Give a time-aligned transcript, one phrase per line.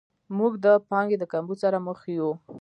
[0.37, 2.29] موږ د پانګې د کمبود سره مخ یو.